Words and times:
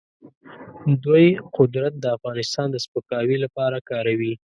دوی 1.03 1.25
قدرت 1.57 1.93
د 1.99 2.05
افغانستان 2.17 2.67
د 2.71 2.77
سپکاوي 2.85 3.37
لپاره 3.43 3.77
کاروي. 3.89 4.33